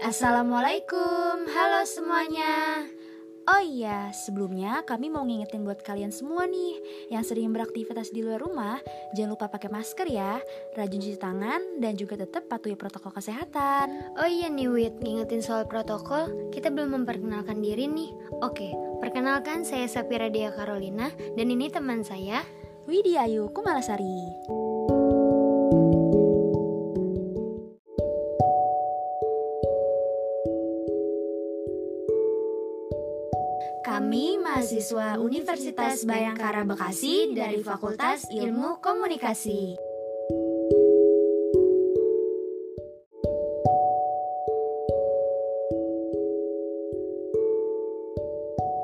Assalamualaikum, 0.00 1.44
halo 1.44 1.84
semuanya. 1.84 2.88
Oh 3.44 3.60
iya, 3.60 4.08
sebelumnya 4.16 4.80
kami 4.88 5.12
mau 5.12 5.20
ngingetin 5.28 5.60
buat 5.60 5.84
kalian 5.84 6.08
semua 6.08 6.48
nih 6.48 6.80
yang 7.12 7.20
sering 7.20 7.52
beraktivitas 7.52 8.08
di 8.08 8.24
luar 8.24 8.40
rumah, 8.40 8.80
jangan 9.12 9.36
lupa 9.36 9.52
pakai 9.52 9.68
masker 9.68 10.08
ya, 10.08 10.40
rajin 10.72 11.04
cuci 11.04 11.20
tangan, 11.20 11.84
dan 11.84 12.00
juga 12.00 12.16
tetap 12.16 12.48
patuhi 12.48 12.80
protokol 12.80 13.12
kesehatan. 13.12 14.16
Oh 14.16 14.24
iya 14.24 14.48
nih 14.48 14.72
Wit, 14.72 15.04
ngingetin 15.04 15.44
soal 15.44 15.68
protokol, 15.68 16.48
kita 16.48 16.72
belum 16.72 17.04
memperkenalkan 17.04 17.60
diri 17.60 17.84
nih. 17.84 18.08
Oke, 18.40 18.72
perkenalkan 19.04 19.68
saya 19.68 19.84
Sapira 19.84 20.32
Dea 20.32 20.48
Carolina, 20.56 21.12
dan 21.36 21.52
ini 21.52 21.68
teman 21.68 22.00
saya, 22.00 22.40
Widya 22.88 23.28
Ayu 23.28 23.52
Kumalasari. 23.52 24.69
Kami 34.10 34.42
mahasiswa 34.42 35.22
Universitas 35.22 36.02
Bayangkara 36.02 36.66
Bekasi 36.66 37.30
dari 37.30 37.62
Fakultas 37.62 38.26
Ilmu 38.26 38.82
Komunikasi. 38.82 39.78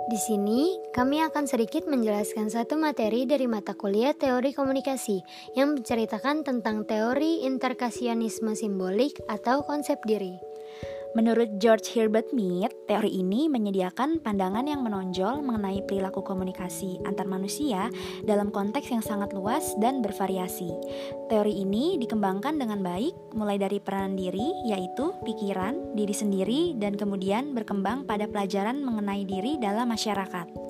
Di 0.06 0.18
sini, 0.22 0.78
kami 0.94 1.18
akan 1.18 1.50
sedikit 1.50 1.90
menjelaskan 1.90 2.46
satu 2.46 2.78
materi 2.78 3.26
dari 3.26 3.50
mata 3.50 3.74
kuliah 3.74 4.14
teori 4.14 4.54
komunikasi 4.54 5.26
yang 5.58 5.74
menceritakan 5.74 6.46
tentang 6.46 6.86
teori 6.86 7.42
interkasionisme 7.42 8.54
simbolik 8.54 9.18
atau 9.26 9.66
konsep 9.66 9.98
diri. 10.06 10.55
Menurut 11.16 11.56
George 11.56 11.96
Herbert 11.96 12.28
Mead, 12.36 12.68
teori 12.84 13.08
ini 13.08 13.48
menyediakan 13.48 14.20
pandangan 14.20 14.68
yang 14.68 14.84
menonjol 14.84 15.40
mengenai 15.40 15.80
perilaku 15.88 16.20
komunikasi 16.20 17.00
antar 17.08 17.24
manusia 17.24 17.88
dalam 18.28 18.52
konteks 18.52 18.92
yang 18.92 19.00
sangat 19.00 19.32
luas 19.32 19.72
dan 19.80 20.04
bervariasi. 20.04 20.68
Teori 21.32 21.56
ini 21.56 21.96
dikembangkan 21.96 22.60
dengan 22.60 22.84
baik 22.84 23.16
mulai 23.32 23.56
dari 23.56 23.80
peranan 23.80 24.12
diri, 24.12 24.44
yaitu 24.68 25.16
pikiran, 25.24 25.96
diri 25.96 26.12
sendiri, 26.12 26.76
dan 26.76 27.00
kemudian 27.00 27.56
berkembang 27.56 28.04
pada 28.04 28.28
pelajaran 28.28 28.76
mengenai 28.84 29.24
diri 29.24 29.56
dalam 29.56 29.88
masyarakat. 29.88 30.65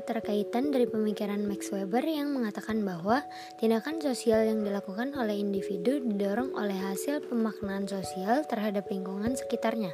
Keterkaitan 0.00 0.72
dari 0.72 0.88
pemikiran 0.88 1.44
Max 1.44 1.68
Weber 1.68 2.00
yang 2.00 2.32
mengatakan 2.32 2.80
bahwa 2.80 3.20
tindakan 3.60 4.00
sosial 4.00 4.48
yang 4.48 4.64
dilakukan 4.64 5.12
oleh 5.12 5.36
individu 5.36 6.00
didorong 6.00 6.56
oleh 6.56 6.74
hasil 6.74 7.28
pemaknaan 7.28 7.84
sosial 7.84 8.48
terhadap 8.48 8.88
lingkungan 8.88 9.36
sekitarnya. 9.36 9.92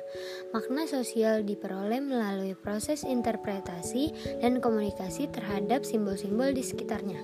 Makna 0.54 0.86
sosial 0.86 1.42
diperoleh 1.42 1.98
melalui 1.98 2.54
proses 2.54 3.02
interpretasi 3.02 4.38
dan 4.38 4.62
komunikasi 4.62 5.26
terhadap 5.34 5.82
simbol-simbol 5.82 6.54
di 6.54 6.62
sekitarnya. 6.62 7.18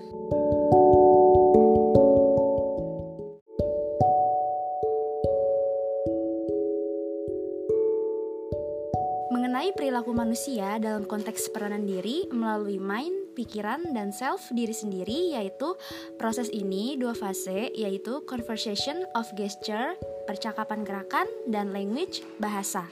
Perilaku 9.72 10.12
manusia 10.12 10.76
dalam 10.76 11.08
konteks 11.08 11.48
peranan 11.48 11.88
diri 11.88 12.28
melalui 12.28 12.76
mind, 12.76 13.32
pikiran, 13.32 13.96
dan 13.96 14.12
self 14.12 14.52
diri 14.52 14.76
sendiri 14.76 15.32
yaitu 15.32 15.72
proses 16.20 16.52
ini 16.52 17.00
dua 17.00 17.16
fase 17.16 17.72
yaitu 17.72 18.20
conversation 18.28 19.08
of 19.16 19.24
gesture, 19.32 19.96
percakapan 20.28 20.84
gerakan, 20.84 21.24
dan 21.48 21.72
language, 21.72 22.20
bahasa. 22.36 22.84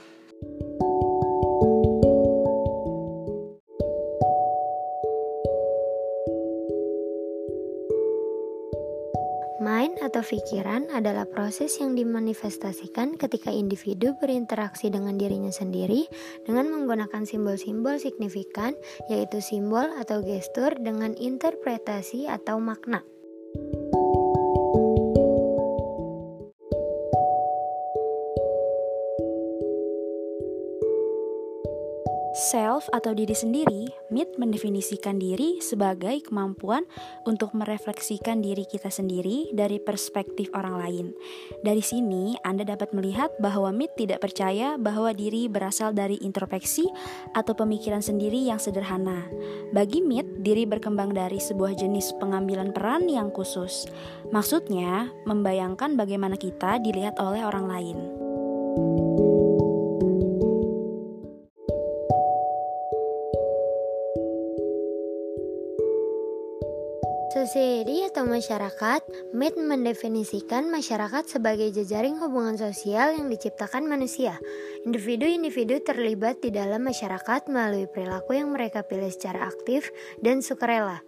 Mind 9.60 10.00
atau 10.00 10.25
pikiran 10.25 10.88
adalah 10.88 11.28
proses 11.28 11.76
yang 11.84 11.93
dimanifestasikan 11.93 13.21
ketika 13.21 13.53
individu 13.53 14.16
berinteraksi 14.16 14.88
dengan 14.88 15.21
dirinya 15.21 15.53
sendiri 15.53 16.09
dengan 16.48 16.72
menggunakan 16.72 17.28
simbol-simbol 17.28 18.00
signifikan, 18.00 18.72
yaitu 19.12 19.44
simbol 19.44 19.84
atau 20.00 20.25
gestur 20.25 20.72
dengan 20.81 21.12
interpretasi 21.12 22.25
atau 22.25 22.56
makna. 22.56 23.04
Self 32.40 32.88
atau 32.96 33.12
diri 33.12 33.36
sendiri, 33.36 33.92
Mead 34.08 34.40
mendefinisikan 34.40 35.20
diri 35.20 35.60
sebagai 35.60 36.24
kemampuan 36.24 36.88
untuk 37.28 37.52
merefleksikan 37.52 38.40
diri 38.40 38.64
kita 38.64 38.88
sendiri 38.88 39.52
dari 39.52 39.76
perspektif 39.76 40.48
orang 40.56 40.80
lain. 40.80 41.06
Dari 41.60 41.84
sini, 41.84 42.40
Anda 42.40 42.64
dapat 42.64 42.96
melihat 42.96 43.28
bahwa 43.44 43.68
Mead 43.76 43.92
tidak 43.92 44.24
percaya 44.24 44.80
bahwa 44.80 45.12
diri 45.12 45.52
berasal 45.52 45.92
dari 45.92 46.16
introspeksi 46.24 46.88
atau 47.36 47.52
pemikiran 47.52 48.00
sendiri 48.00 48.40
yang 48.40 48.56
sederhana. 48.56 49.28
Bagi 49.76 50.00
Mead, 50.00 50.40
diri 50.40 50.64
berkembang 50.64 51.12
dari 51.12 51.36
sebuah 51.36 51.76
jenis 51.76 52.16
pengambilan 52.24 52.72
peran 52.72 53.04
yang 53.04 53.28
khusus. 53.28 53.84
Maksudnya, 54.32 55.12
membayangkan 55.28 55.92
bagaimana 55.92 56.40
kita 56.40 56.80
dilihat 56.80 57.20
oleh 57.20 57.44
orang 57.44 57.68
lain. 57.68 58.09
Society 67.50 68.06
atau 68.06 68.31
masyarakat, 68.31 69.34
Mead 69.34 69.59
mendefinisikan 69.59 70.71
masyarakat 70.71 71.34
sebagai 71.34 71.75
jejaring 71.75 72.15
hubungan 72.22 72.55
sosial 72.55 73.19
yang 73.19 73.27
diciptakan 73.27 73.91
manusia. 73.91 74.38
Individu-individu 74.87 75.83
terlibat 75.83 76.38
di 76.47 76.55
dalam 76.55 76.87
masyarakat 76.87 77.50
melalui 77.50 77.91
perilaku 77.91 78.38
yang 78.38 78.55
mereka 78.55 78.87
pilih 78.87 79.11
secara 79.11 79.50
aktif 79.50 79.91
dan 80.22 80.47
sukarela. 80.47 81.03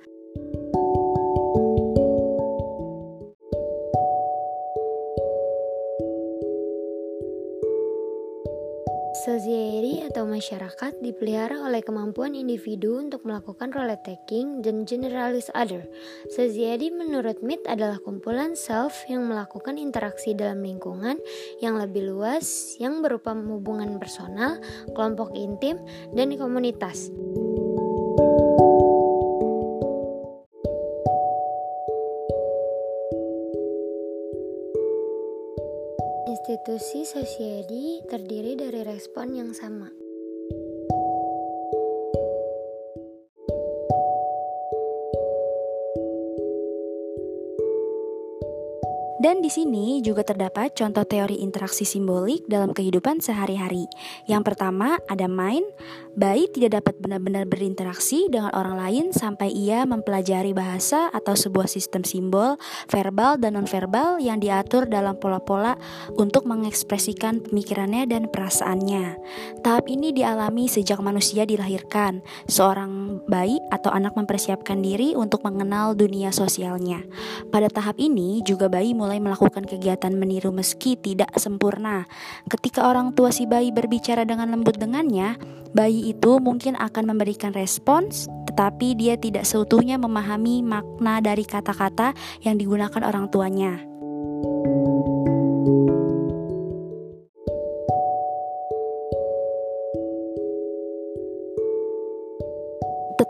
Masyarakat 10.32 11.04
dipelihara 11.04 11.60
oleh 11.60 11.84
kemampuan 11.84 12.32
individu 12.32 12.96
untuk 12.96 13.28
melakukan 13.28 13.68
role 13.68 13.92
taking 14.00 14.64
dan 14.64 14.88
generalis 14.88 15.52
other. 15.52 15.84
Society 16.32 16.88
menurut 16.88 17.44
Mead 17.44 17.60
adalah 17.68 18.00
kumpulan 18.00 18.56
self 18.56 19.04
yang 19.12 19.28
melakukan 19.28 19.76
interaksi 19.76 20.32
dalam 20.32 20.64
lingkungan 20.64 21.20
yang 21.60 21.76
lebih 21.76 22.08
luas 22.08 22.80
yang 22.80 23.04
berupa 23.04 23.36
hubungan 23.36 24.00
personal, 24.00 24.56
kelompok 24.96 25.36
intim, 25.36 25.76
dan 26.16 26.32
komunitas. 26.40 27.12
Institusi 36.32 37.06
society 37.06 38.02
terdiri 38.08 38.58
dari 38.58 38.82
respon 38.82 39.36
yang 39.36 39.54
sama. 39.54 40.01
Dan 49.22 49.38
di 49.38 49.46
sini 49.46 50.02
juga 50.02 50.26
terdapat 50.26 50.74
contoh 50.74 51.06
teori 51.06 51.38
interaksi 51.46 51.86
simbolik 51.86 52.42
dalam 52.50 52.74
kehidupan 52.74 53.22
sehari-hari. 53.22 53.86
Yang 54.26 54.50
pertama 54.50 54.98
ada 55.06 55.30
mind, 55.30 55.62
bayi 56.18 56.50
tidak 56.50 56.82
dapat 56.82 56.98
benar-benar 56.98 57.46
berinteraksi 57.46 58.26
dengan 58.26 58.50
orang 58.50 58.74
lain 58.74 59.04
sampai 59.14 59.54
ia 59.54 59.86
mempelajari 59.86 60.50
bahasa 60.50 61.06
atau 61.14 61.38
sebuah 61.38 61.70
sistem 61.70 62.02
simbol, 62.02 62.58
verbal 62.90 63.38
dan 63.38 63.54
nonverbal 63.54 64.18
yang 64.18 64.42
diatur 64.42 64.90
dalam 64.90 65.14
pola-pola 65.14 65.78
untuk 66.18 66.42
mengekspresikan 66.42 67.46
pemikirannya 67.46 68.10
dan 68.10 68.26
perasaannya. 68.26 69.22
Tahap 69.62 69.86
ini 69.86 70.10
dialami 70.10 70.66
sejak 70.66 70.98
manusia 70.98 71.46
dilahirkan. 71.46 72.26
Seorang 72.50 73.22
bayi 73.30 73.62
atau 73.70 73.94
anak 73.94 74.18
mempersiapkan 74.18 74.82
diri 74.82 75.14
untuk 75.14 75.46
mengenal 75.46 75.94
dunia 75.94 76.34
sosialnya. 76.34 77.06
Pada 77.54 77.70
tahap 77.70 78.02
ini 78.02 78.42
juga 78.42 78.66
bayi 78.66 78.98
mulai 78.98 79.11
mulai 79.12 79.28
melakukan 79.28 79.68
kegiatan 79.68 80.16
meniru 80.16 80.56
meski 80.56 80.96
tidak 80.96 81.36
sempurna. 81.36 82.08
Ketika 82.48 82.88
orang 82.88 83.12
tua 83.12 83.28
si 83.28 83.44
bayi 83.44 83.68
berbicara 83.68 84.24
dengan 84.24 84.48
lembut 84.48 84.80
dengannya, 84.80 85.36
bayi 85.76 86.16
itu 86.16 86.40
mungkin 86.40 86.80
akan 86.80 87.12
memberikan 87.12 87.52
respons 87.52 88.32
tetapi 88.48 88.96
dia 88.96 89.20
tidak 89.20 89.44
seutuhnya 89.44 90.00
memahami 90.00 90.64
makna 90.64 91.20
dari 91.20 91.44
kata-kata 91.44 92.16
yang 92.40 92.56
digunakan 92.56 93.04
orang 93.04 93.28
tuanya. 93.28 93.91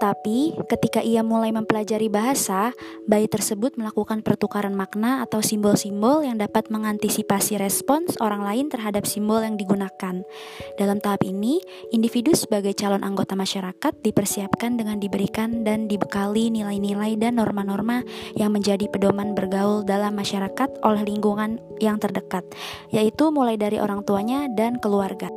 Tetapi, 0.02 0.58
ketika 0.66 0.98
ia 0.98 1.22
mulai 1.22 1.54
mempelajari 1.54 2.10
bahasa, 2.10 2.74
bayi 3.06 3.30
tersebut 3.30 3.78
melakukan 3.78 4.26
pertukaran 4.26 4.74
makna 4.74 5.22
atau 5.22 5.38
simbol-simbol 5.38 6.26
yang 6.26 6.42
dapat 6.42 6.74
mengantisipasi 6.74 7.54
respons 7.54 8.18
orang 8.18 8.42
lain 8.42 8.66
terhadap 8.66 9.06
simbol 9.06 9.38
yang 9.38 9.54
digunakan. 9.54 10.26
Dalam 10.74 10.98
tahap 10.98 11.22
ini, 11.22 11.62
individu 11.94 12.34
sebagai 12.34 12.74
calon 12.74 13.06
anggota 13.06 13.38
masyarakat 13.38 13.94
dipersiapkan 14.02 14.74
dengan 14.74 14.98
diberikan 14.98 15.62
dan 15.62 15.86
dibekali 15.86 16.50
nilai-nilai 16.50 17.14
dan 17.14 17.38
norma-norma 17.38 18.02
yang 18.34 18.50
menjadi 18.50 18.90
pedoman 18.90 19.38
bergaul 19.38 19.86
dalam 19.86 20.18
masyarakat 20.18 20.82
oleh 20.82 21.06
lingkungan 21.06 21.62
yang 21.78 22.02
terdekat, 22.02 22.42
yaitu 22.90 23.30
mulai 23.30 23.54
dari 23.54 23.78
orang 23.78 24.02
tuanya 24.02 24.50
dan 24.50 24.82
keluarga. 24.82 25.30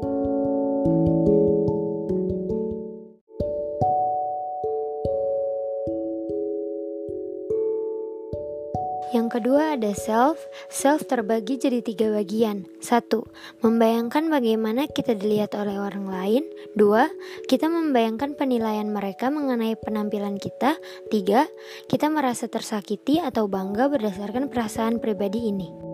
Yang 9.14 9.38
kedua 9.38 9.78
ada 9.78 9.94
self. 9.94 10.42
Self 10.72 11.06
terbagi 11.06 11.62
jadi 11.62 11.86
tiga 11.86 12.10
bagian. 12.10 12.66
Satu, 12.82 13.30
membayangkan 13.62 14.32
bagaimana 14.34 14.90
kita 14.90 15.14
dilihat 15.14 15.54
oleh 15.54 15.78
orang 15.78 16.10
lain. 16.10 16.44
Dua, 16.74 17.06
kita 17.46 17.70
membayangkan 17.70 18.34
penilaian 18.34 18.90
mereka 18.90 19.30
mengenai 19.30 19.78
penampilan 19.78 20.42
kita. 20.42 20.82
Tiga, 21.14 21.46
kita 21.86 22.10
merasa 22.10 22.50
tersakiti 22.50 23.22
atau 23.22 23.46
bangga 23.46 23.92
berdasarkan 23.94 24.50
perasaan 24.50 24.98
pribadi 24.98 25.54
ini. 25.54 25.85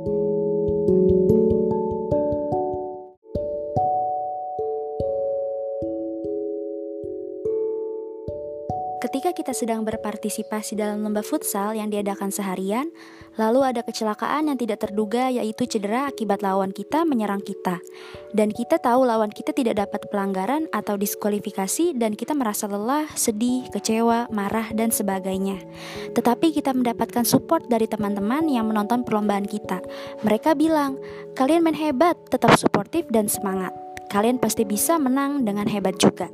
Ketika 9.01 9.33
kita 9.33 9.49
sedang 9.49 9.81
berpartisipasi 9.81 10.77
dalam 10.77 11.01
lomba 11.01 11.25
futsal 11.25 11.73
yang 11.73 11.89
diadakan 11.89 12.29
seharian, 12.29 12.93
lalu 13.33 13.65
ada 13.65 13.81
kecelakaan 13.81 14.53
yang 14.53 14.61
tidak 14.61 14.85
terduga 14.85 15.25
yaitu 15.33 15.65
cedera 15.65 16.05
akibat 16.05 16.45
lawan 16.45 16.69
kita 16.69 17.01
menyerang 17.01 17.41
kita. 17.41 17.81
Dan 18.29 18.53
kita 18.53 18.77
tahu 18.77 19.09
lawan 19.09 19.33
kita 19.33 19.57
tidak 19.57 19.81
dapat 19.81 20.05
pelanggaran 20.13 20.69
atau 20.69 21.01
diskualifikasi 21.01 21.97
dan 21.97 22.13
kita 22.13 22.37
merasa 22.37 22.69
lelah, 22.69 23.09
sedih, 23.17 23.65
kecewa, 23.73 24.29
marah, 24.29 24.69
dan 24.77 24.93
sebagainya. 24.93 25.57
Tetapi 26.13 26.53
kita 26.53 26.69
mendapatkan 26.69 27.25
support 27.25 27.65
dari 27.73 27.89
teman-teman 27.89 28.45
yang 28.53 28.69
menonton 28.69 29.01
perlombaan 29.01 29.49
kita. 29.49 29.81
Mereka 30.21 30.53
bilang, 30.53 31.01
kalian 31.33 31.65
main 31.65 31.73
hebat, 31.73 32.21
tetap 32.29 32.53
suportif 32.53 33.09
dan 33.09 33.25
semangat 33.25 33.73
kalian 34.11 34.43
pasti 34.43 34.67
bisa 34.67 34.99
menang 34.99 35.47
dengan 35.47 35.71
hebat 35.71 35.95
juga. 35.95 36.27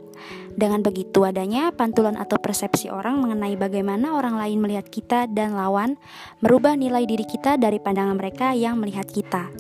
Dengan 0.57 0.81
begitu 0.81 1.21
adanya 1.21 1.69
pantulan 1.69 2.17
atau 2.17 2.41
persepsi 2.41 2.89
orang 2.89 3.21
mengenai 3.21 3.53
bagaimana 3.53 4.17
orang 4.17 4.41
lain 4.41 4.57
melihat 4.57 4.89
kita 4.89 5.29
dan 5.29 5.53
lawan, 5.53 6.01
merubah 6.41 6.73
nilai 6.73 7.05
diri 7.05 7.29
kita 7.29 7.61
dari 7.61 7.77
pandangan 7.77 8.17
mereka 8.17 8.57
yang 8.57 8.81
melihat 8.81 9.05
kita. 9.05 9.53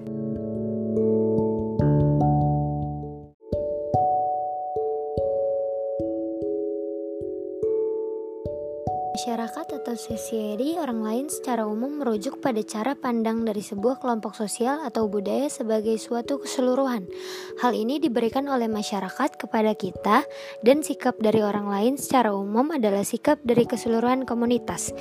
Masyarakat 9.17 9.81
atau 9.81 9.97
society 9.97 10.77
orang 10.77 11.01
lain 11.01 11.25
secara 11.25 11.65
umum 11.65 11.89
merujuk 11.89 12.37
pada 12.37 12.61
cara 12.61 12.93
pandang 12.93 13.49
dari 13.49 13.65
sebuah 13.65 13.97
kelompok 13.97 14.37
sosial 14.37 14.85
atau 14.85 15.09
budaya 15.09 15.49
sebagai 15.49 15.97
suatu 15.97 16.37
keseluruhan. 16.37 17.09
Hal 17.57 17.73
ini 17.73 17.97
diberikan 17.97 18.45
oleh 18.45 18.69
masyarakat 18.69 19.41
kepada 19.41 19.73
kita 19.73 20.21
dan 20.61 20.85
sikap 20.85 21.17
dari 21.17 21.41
orang 21.41 21.65
lain 21.65 21.93
secara 21.97 22.29
umum 22.29 22.69
adalah 22.69 23.01
sikap 23.01 23.41
dari 23.41 23.65
keseluruhan 23.65 24.21
komunitas. 24.21 24.93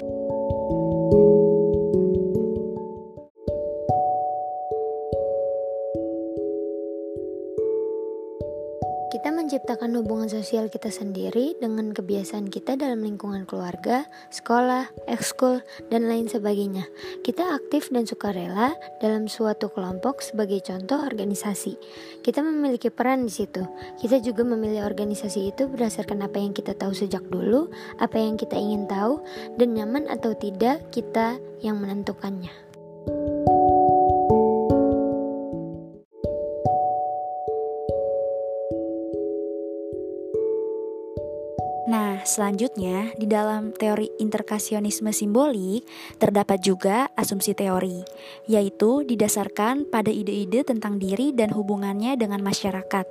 Hubungan 9.96 10.28
sosial 10.28 10.68
kita 10.68 10.92
sendiri 10.92 11.56
dengan 11.56 11.96
kebiasaan 11.96 12.52
kita 12.52 12.76
dalam 12.76 13.00
lingkungan 13.00 13.48
keluarga, 13.48 14.04
sekolah, 14.28 14.92
ekskul, 15.08 15.64
dan 15.88 16.04
lain 16.04 16.28
sebagainya. 16.28 16.84
Kita 17.24 17.56
aktif 17.56 17.88
dan 17.88 18.04
sukarela 18.04 18.76
dalam 19.00 19.26
suatu 19.26 19.72
kelompok 19.72 20.20
sebagai 20.20 20.60
contoh 20.60 21.00
organisasi. 21.00 21.80
Kita 22.20 22.44
memiliki 22.44 22.92
peran 22.92 23.24
di 23.24 23.32
situ. 23.32 23.64
Kita 23.96 24.20
juga 24.20 24.44
memilih 24.44 24.84
organisasi 24.84 25.56
itu 25.56 25.64
berdasarkan 25.70 26.26
apa 26.26 26.36
yang 26.36 26.52
kita 26.52 26.76
tahu 26.76 26.92
sejak 26.92 27.24
dulu, 27.32 27.72
apa 27.96 28.20
yang 28.20 28.36
kita 28.36 28.58
ingin 28.58 28.84
tahu, 28.84 29.24
dan 29.56 29.72
nyaman 29.72 30.12
atau 30.12 30.36
tidak 30.36 30.84
kita 30.92 31.40
yang 31.64 31.80
menentukannya. 31.80 32.65
Selanjutnya, 42.26 43.14
di 43.14 43.30
dalam 43.30 43.70
teori 43.70 44.10
interkasionisme 44.18 45.14
simbolik 45.14 45.86
terdapat 46.18 46.58
juga 46.58 47.06
asumsi 47.14 47.54
teori, 47.54 48.02
yaitu 48.50 49.06
didasarkan 49.06 49.86
pada 49.86 50.10
ide-ide 50.10 50.66
tentang 50.66 50.98
diri 50.98 51.30
dan 51.30 51.54
hubungannya 51.54 52.18
dengan 52.18 52.42
masyarakat. 52.42 53.06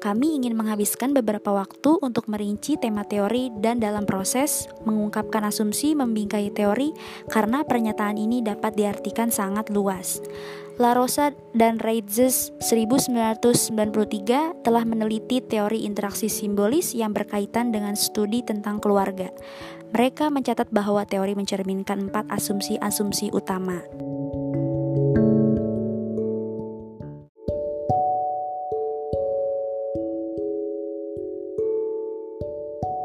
Kami 0.00 0.40
ingin 0.40 0.56
menghabiskan 0.56 1.12
beberapa 1.12 1.52
waktu 1.52 2.00
untuk 2.00 2.24
merinci 2.24 2.80
tema 2.80 3.04
teori 3.04 3.52
dan 3.60 3.84
dalam 3.84 4.08
proses 4.08 4.64
mengungkapkan 4.88 5.44
asumsi 5.44 5.92
membingkai 5.92 6.48
teori 6.48 6.96
karena 7.28 7.68
pernyataan 7.68 8.16
ini 8.16 8.40
dapat 8.40 8.80
diartikan 8.80 9.28
sangat 9.28 9.68
luas. 9.68 10.24
La 10.74 10.90
Rosa 10.90 11.30
dan 11.54 11.78
Reitzes 11.78 12.50
1993 12.58 14.66
telah 14.66 14.82
meneliti 14.82 15.38
teori 15.38 15.86
interaksi 15.86 16.26
simbolis 16.26 16.98
yang 16.98 17.14
berkaitan 17.14 17.70
dengan 17.70 17.94
studi 17.94 18.42
tentang 18.42 18.82
keluarga. 18.82 19.30
Mereka 19.94 20.34
mencatat 20.34 20.74
bahwa 20.74 21.06
teori 21.06 21.38
mencerminkan 21.38 22.10
empat 22.10 22.26
asumsi-asumsi 22.26 23.30
utama. 23.30 23.86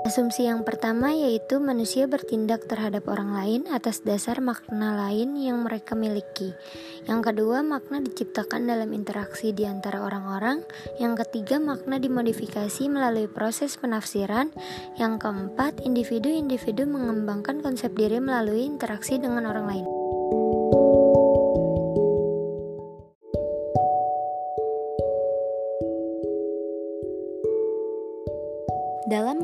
Asumsi 0.10 0.50
yang 0.50 0.66
pertama 0.66 1.14
yaitu 1.14 1.62
manusia 1.62 2.10
bertindak 2.10 2.66
terhadap 2.66 3.06
orang 3.14 3.30
lain 3.30 3.62
atas 3.70 4.02
dasar 4.02 4.42
makna 4.42 4.98
lain 4.98 5.38
yang 5.38 5.62
mereka 5.62 5.94
miliki. 5.94 6.58
Yang 7.06 7.30
kedua, 7.30 7.62
makna 7.62 8.02
diciptakan 8.02 8.66
dalam 8.66 8.90
interaksi 8.90 9.54
di 9.54 9.70
antara 9.70 10.02
orang-orang. 10.02 10.66
Yang 10.98 11.30
ketiga, 11.30 11.62
makna 11.62 12.02
dimodifikasi 12.02 12.90
melalui 12.90 13.30
proses 13.30 13.78
penafsiran. 13.78 14.50
Yang 14.98 15.30
keempat, 15.30 15.86
individu-individu 15.86 16.90
mengembangkan 16.90 17.62
konsep 17.62 17.94
diri 17.94 18.18
melalui 18.18 18.66
interaksi 18.66 19.22
dengan 19.22 19.46
orang 19.46 19.70
lain. 19.70 19.99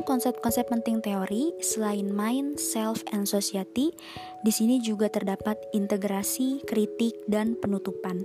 Konsep-konsep 0.06 0.70
penting 0.70 1.02
teori, 1.02 1.50
selain 1.58 2.06
mind, 2.06 2.62
self, 2.62 3.02
and 3.10 3.26
society, 3.26 3.90
di 4.46 4.54
sini 4.54 4.78
juga 4.78 5.10
terdapat 5.10 5.58
integrasi, 5.74 6.62
kritik, 6.62 7.18
dan 7.26 7.58
penutupan. 7.58 8.22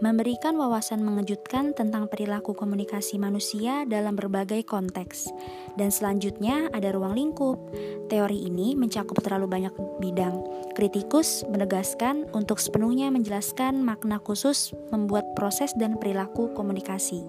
Memberikan 0.00 0.56
wawasan 0.56 1.04
mengejutkan 1.04 1.76
tentang 1.76 2.08
perilaku 2.08 2.56
komunikasi 2.56 3.20
manusia 3.20 3.84
dalam 3.84 4.16
berbagai 4.16 4.64
konteks. 4.64 5.28
Dan 5.76 5.92
selanjutnya 5.92 6.72
ada 6.72 6.94
ruang 6.96 7.12
lingkup. 7.12 7.60
Teori 8.08 8.48
ini 8.48 8.72
mencakup 8.72 9.20
terlalu 9.20 9.50
banyak 9.50 9.74
bidang. 10.00 10.40
Kritikus 10.72 11.44
menegaskan 11.50 12.30
untuk 12.32 12.62
sepenuhnya 12.62 13.12
menjelaskan 13.12 13.84
makna 13.84 14.22
khusus 14.22 14.72
membuat 14.94 15.36
proses 15.36 15.74
dan 15.76 15.98
perilaku 15.98 16.54
komunikasi. 16.54 17.20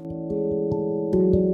Contoh 1.10 1.49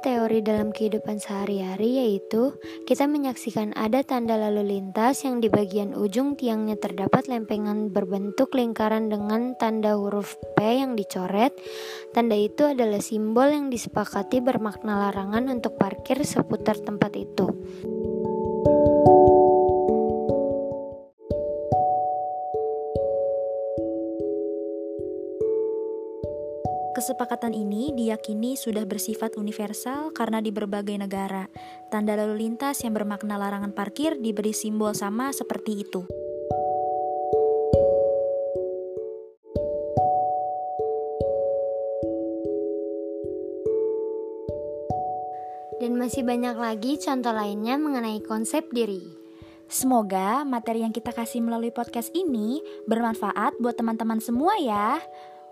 teori 0.00 0.44
dalam 0.44 0.70
kehidupan 0.72 1.16
sehari-hari 1.16 2.00
yaitu 2.00 2.56
kita 2.84 3.08
menyaksikan 3.08 3.72
ada 3.72 4.04
tanda 4.04 4.36
lalu 4.36 4.76
lintas 4.76 5.24
yang 5.24 5.40
di 5.40 5.48
bagian 5.48 5.96
ujung 5.96 6.36
tiangnya 6.36 6.76
terdapat 6.76 7.26
lempengan 7.26 7.88
berbentuk 7.88 8.52
lingkaran 8.52 9.08
dengan 9.08 9.56
tanda 9.56 9.96
huruf 9.96 10.36
P 10.54 10.84
yang 10.84 10.94
dicoret. 10.94 11.56
Tanda 12.12 12.36
itu 12.36 12.68
adalah 12.68 13.00
simbol 13.00 13.48
yang 13.48 13.72
disepakati 13.72 14.44
bermakna 14.44 15.08
larangan 15.08 15.48
untuk 15.48 15.80
parkir 15.80 16.20
seputar 16.22 16.76
tempat 16.80 17.16
itu. 17.16 17.48
Kesepakatan 27.06 27.54
ini 27.54 27.94
diyakini 27.94 28.58
sudah 28.58 28.82
bersifat 28.82 29.38
universal 29.38 30.10
karena 30.10 30.42
di 30.42 30.50
berbagai 30.50 30.98
negara, 30.98 31.46
tanda 31.86 32.18
lalu 32.18 32.50
lintas 32.50 32.82
yang 32.82 32.98
bermakna 32.98 33.38
larangan 33.38 33.70
parkir 33.70 34.18
diberi 34.18 34.50
simbol 34.50 34.90
sama 34.90 35.30
seperti 35.30 35.86
itu. 35.86 36.02
Dan 45.78 45.94
masih 46.02 46.26
banyak 46.26 46.58
lagi 46.58 46.98
contoh 46.98 47.30
lainnya 47.30 47.78
mengenai 47.78 48.18
konsep 48.26 48.66
diri. 48.74 49.06
Semoga 49.70 50.42
materi 50.42 50.82
yang 50.82 50.90
kita 50.90 51.14
kasih 51.14 51.38
melalui 51.38 51.70
podcast 51.70 52.10
ini 52.18 52.58
bermanfaat 52.90 53.62
buat 53.62 53.78
teman-teman 53.78 54.18
semua 54.18 54.58
ya. 54.58 54.98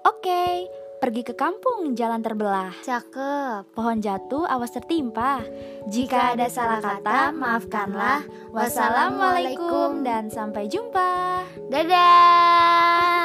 Oke, 0.02 0.66
Pergi 1.02 1.22
ke 1.26 1.34
kampung, 1.36 1.92
jalan 1.92 2.22
terbelah. 2.24 2.72
Cakep. 2.80 3.74
Pohon 3.76 3.98
jatuh, 4.00 4.46
awas 4.48 4.72
tertimpa. 4.72 5.42
Jika 5.90 6.32
ada 6.32 6.46
salah 6.48 6.80
kata, 6.80 7.34
maafkanlah. 7.34 8.24
Wassalamualaikum 8.54 10.06
dan 10.06 10.32
sampai 10.32 10.70
jumpa. 10.70 11.44
Dadah. 11.68 13.23